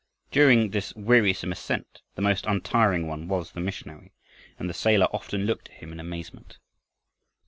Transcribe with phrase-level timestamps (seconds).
[0.31, 4.13] During this wearisome ascent the most untiring one was the missionary;
[4.57, 6.57] and the sailor often looked at him in amazement.